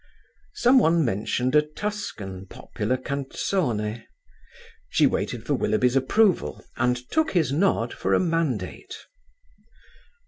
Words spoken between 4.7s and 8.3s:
She waited for Willoughby's approval, and took his nod for a